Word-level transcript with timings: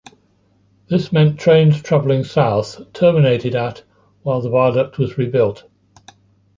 This 0.87 1.11
meant 1.11 1.39
trains 1.39 1.79
travelling 1.79 2.23
south 2.23 2.91
terminated 2.91 3.53
at 3.53 3.83
while 4.23 4.41
the 4.41 4.49
viaduct 4.49 4.97
was 4.97 5.15
rebuilt. 5.15 5.67